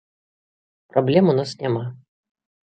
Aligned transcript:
Праблем 0.95 1.25
у 1.35 1.37
нас 1.41 1.55
няма. 1.61 1.85